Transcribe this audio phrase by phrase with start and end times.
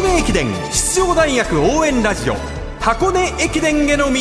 [0.00, 2.34] 箱根駅伝出場大学応援ラジオ。
[2.80, 4.14] 箱根駅伝への道。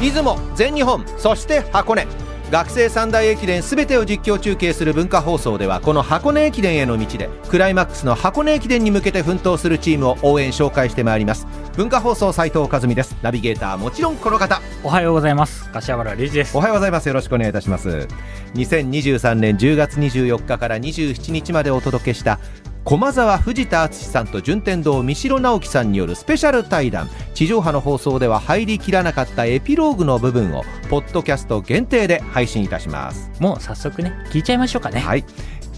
[0.00, 2.08] 出雲全日本そして箱根。
[2.50, 11.46] 学生三大駅伝すべてを実況中継する文化放送ではこの箱根駅伝への道でクライマックスの箱根駅伝に向けて奮闘するチームを応援紹介してまいります。
[11.76, 13.16] 文化放送斉藤和美です。
[13.22, 14.60] ナビゲーターもちろんこの方。
[14.82, 15.70] おはようございます。
[15.70, 16.56] 柏原隆二です。
[16.56, 17.06] おはようございます。
[17.06, 18.08] よろしくお願いいたします。
[18.54, 22.40] 2023年10月24日から27日までお届けした
[22.84, 27.08] 駒沢藤田敦さんと順天堂三代直樹さんによるスペシャル対談。
[27.32, 33.30] 地上波の放送では入りきらなかったエピローグの部分をポッドキャスト限定で配信いたします。
[33.38, 35.00] もう早速ね聞いちゃいましょうかね。
[35.00, 35.24] はい。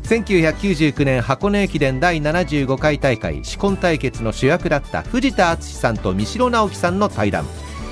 [0.04, 7.44] 1999年箱根駅伝第75回大会紫紺対決の主役だった藤田敦さんと三代直樹さんの対談。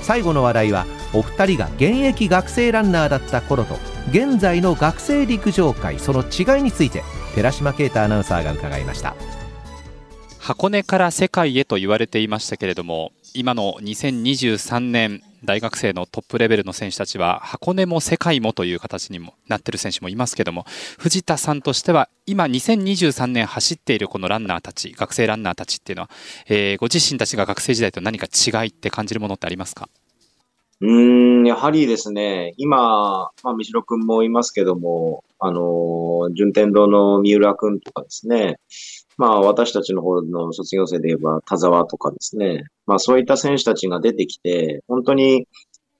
[0.02, 3.76] 最後の話題はお二人が現役学生ランナーだった頃と
[4.10, 7.04] 現在の学生陸上界その違いについて
[7.34, 9.14] 寺島啓太アナウンサーが伺いました。
[10.38, 20.66] 箱根から世界へと言われていましたけれども今の2023年大学生のトップレベルの選手たちは箱根も世界もという形にもなっている選手もいますけども
[20.98, 26.10] 藤田さんとしては今2023年走っているこのランナーたち学生ランナーたちっていうのは、
[26.48, 29.88] えー、ご自身たちが学生時代と何か違いって感じるものってありますか？
[30.82, 30.90] う
[31.42, 38.60] ん、やはりですね、今、まあ、三代くんもいますけども、あの、順天堂の三浦くんとかですね、
[39.16, 45.48] まあ、私たちの方の卒業生で言えば田沢とかですね、まあ、そういった選手たちが出てきて、本当に、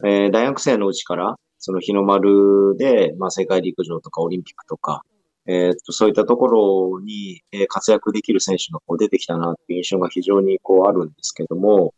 [0.05, 5.03] えー、大学生のうちから、その日の丸で、まあ、世界陸上とかオリンピックとか、
[5.47, 11.95] えー、っと、そういったところに、えー、活躍できる選手がこう出てきたなっていう印象が非常にこうあるんですけども、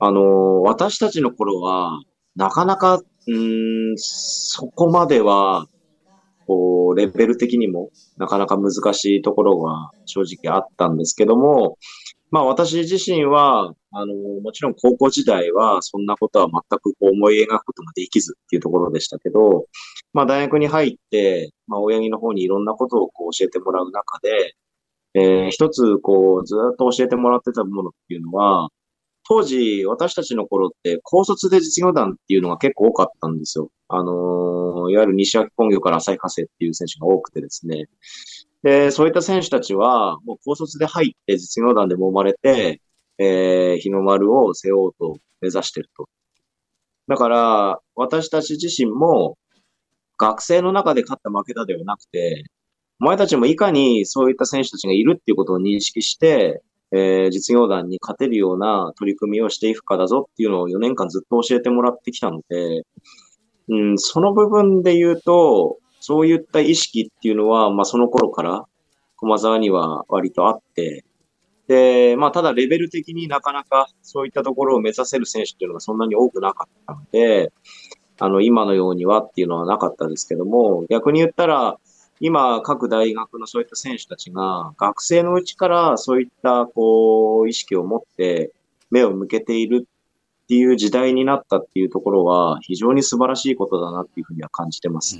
[0.00, 2.00] あの私たちの頃は、
[2.34, 5.68] なかなか、うん、そこまでは、
[6.46, 11.78] こう、レベル的にも、なかなか難しいところが正直あったんですけども、
[12.30, 19.66] まあ私自身は、あの、もちろん高校時代はそんなことは全くこう思い描くことができずっていうところでしたけど、
[20.14, 24.54] まあ大学に入って、まあ親木の方にいろんなことをこう教えてもらう中で、
[25.14, 28.70] えー、一つこうずっと教えてもらってたものっていうのは、
[29.28, 33.70] 当時、私たちの頃って、高卒で実業団っていうのが結構多かったんですよ。
[33.88, 37.86] あのー、いわゆる西脇工業から浅井化成っていう選手が多くてですね。
[38.62, 42.80] で、そういった選手たちは、もう高卒で入って実業団でもまれて、
[43.18, 46.08] えー、日の丸を背負おうと目指してると。
[47.08, 49.36] だから、私たち自身も、
[50.18, 52.44] 学生の中で勝った負けたではなくて、
[53.00, 62.82] お前たちもいかにそういった選手たちがいるっていうことを認識して、えー、実業団に勝てるような取り組みをしていくかだぞっていうのを4年間ずっと教えてもらってきたので、
[63.68, 68.66] うん、その部分で言うと、そういった意識っていうのは、まあその頃から
[69.16, 71.04] 駒沢には割とあって、
[71.68, 77.52] で、まあただレベル的になかなかそういったところを目指せる選手っていうのがそんなに多くなかったので、
[78.18, 81.78] あの今のようにはっていうのはなかったですけども、逆に言ったら、
[82.24, 88.52] 今、各大学のそういった選手たちが、学生のうちからそういった、こう、意識を持って
[88.92, 89.88] 目を向けている
[90.44, 95.18] っていう時代になったっていうところは、非常に素晴らしいことだなっていうふうには感じてます。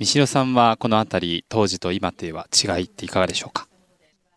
[0.00, 3.68] 三代さんは、このあたり、当時と今とは違いっていかがでしょうか？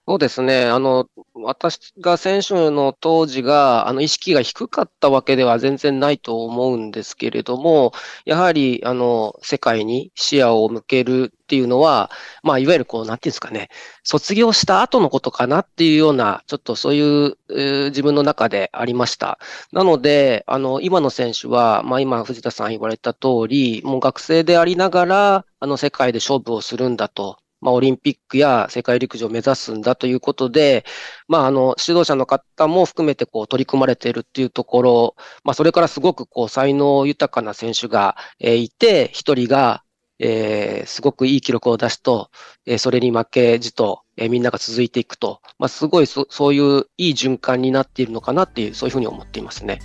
[0.09, 0.63] そうですね。
[0.67, 7.91] あの、私が選手の当時が、あの、意識が低かったわけでは全然ないと思うんですけれども、
[8.23, 12.09] やはり、あの、世界に視野を向けるっていうのは、
[12.41, 13.67] まあ、いわゆるこう、なんていうんですかね、
[14.03, 19.39] 卒業した後のことかなっていうような、ちょっとそういう、えー、自分の中でありました。
[19.73, 27.39] なので、あの、今の選手は、まあ、今、藤田さん言われた通り、もう学生でありながら、あの、世界で勝負をするんだと。
[27.61, 30.85] まあ、オリンピックや世界陸上を目指すんだということで、
[31.27, 39.83] まあ、あの、指導者の方も含めてこう取り組まれているっていうところ、まあ、それからすごくこう才能豊かな選手が、えー、いて、一人が、
[40.19, 42.31] えー、すごくいい記録を出すと、
[42.65, 49.79] えー、それに負けじと、えー、みんなが続いていくと、まあ、すごいそそういういい循環になっているのかなっていう、そういうふうに思っていますね。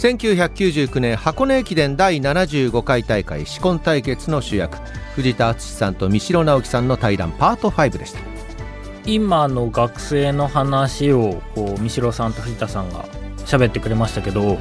[0.00, 4.78] 1999年箱根駅伝第75回大会紫紺対決の主役。
[5.14, 8.20] 藤田敦さんと三代直樹さんの対談パート5でした。
[9.04, 13.04] 今の学生の話をこう三代さんと藤田さんが
[13.44, 14.58] 喋ってくれましたけど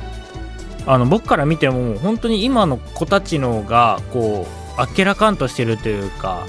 [0.85, 6.47] あの僕から見ても本当に今の子たちのがこうあっけらかんとしてるというか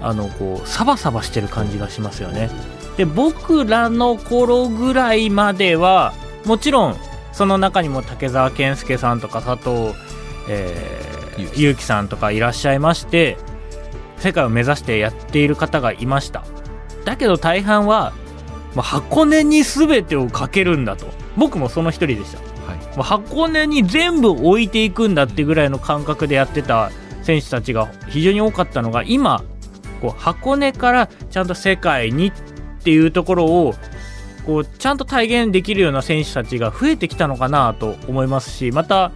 [0.00, 2.48] あのこうサバサバしてる感じがしますよね。
[2.96, 6.14] で僕らの頃ぐらいまでは
[6.46, 6.96] もちろん
[7.38, 9.96] その中にも竹澤健介さんとか佐藤、
[10.48, 13.38] えー、ゆうきさんとかいらっしゃいまして
[14.16, 16.44] 世界を目指してやっている方がいました。
[17.04, 18.12] だけど大半は
[18.74, 21.06] もう箱根に全てをかけるんだと。
[21.36, 22.96] 僕もその一人でした、はい。
[22.96, 26.90] もう箱根に全部置いていくんだってぐらいの感覚でやってた
[27.22, 29.44] 選手たちが非常に多かったのが今
[30.00, 32.32] こう箱根からちゃんと世界にっ
[32.82, 33.74] ていうところを
[34.48, 39.12] こうちゃんと体現できるような選手たちが増えてきたのかなと思いますしまた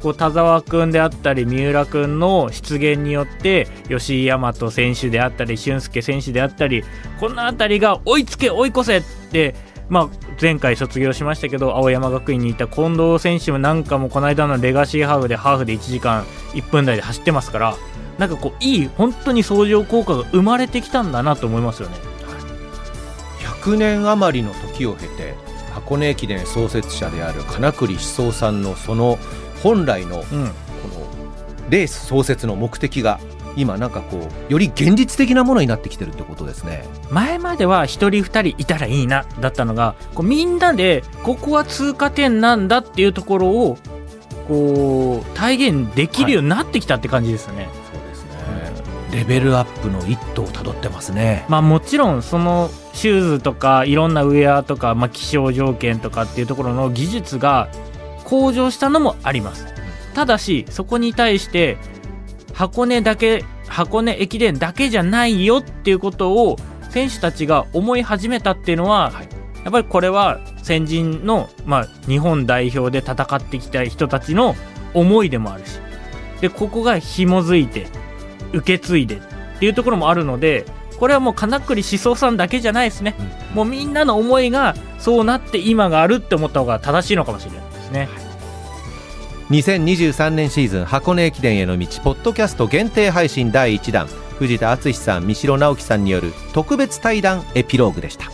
[0.00, 6.84] こう田澤君であったり三浦君の出現によって吉井大和選手であったり俊介選手であったり
[7.18, 9.02] この辺りが追いつけ追い越せっ
[9.32, 9.56] て、
[9.88, 10.10] まあ、
[10.40, 16.22] 前回卒業しましたけど青山学院にいた近藤選手もなんかもこの間のレガシーハーフでハーフで1時間
[16.52, 17.76] 1分台で走ってますから
[18.18, 22.15] なんかこういい本当に相乗効果が生まれてきたんだなと思いますよね。
[23.66, 25.34] 100年余りの時を経て
[25.74, 29.18] 箱根駅伝創設者である金栗思想さんのその
[29.62, 30.50] 本来のこうんの
[31.68, 33.18] レース創設の目的が
[33.56, 36.84] 今なんかこうより現実的なものになってきてるってことですね。
[37.10, 43.78] 前までは1人2人いたらいいなだったのがこうみんなでここは通過点なんだっていうところを
[44.46, 47.68] こう体現できるようになってきたって感じですよね。
[47.72, 47.85] そうですね。
[49.16, 51.46] レベルアップの一途をたどってますね。
[51.48, 57.68] まあもちろんそのシューズとかいろんなウェアとか、まあ、気象条件とかっていうところの技術が
[58.24, 59.66] 向上したのもあります
[60.14, 61.76] ただしそこに対して
[62.52, 66.56] 箱根だけ箱根駅伝だけじゃないよっていうことを
[66.90, 69.28] 選手たちが思い始めたっていうのは、はい
[69.66, 74.54] やっぱりこれは先人の、まあ、日本代表で戦ってきた人たちの
[74.94, 75.80] 思いでもあるし
[76.40, 77.88] でここが紐づいて
[78.52, 79.20] 受け継いでっ
[79.58, 80.66] ていうところもあるので
[80.98, 83.14] これはもう金栗思想さんだけじゃないですね、
[83.54, 88.08] もうみんなの思いがそうなって今があるって思った方が正しいのかもしれないですね。
[89.50, 94.08] 2023年シーズン箱根駅伝への道ポッドキャスト限定配信第1弾。
[94.38, 98.30] 藤田敦さん三代直樹さんによる特別対談エピローグでした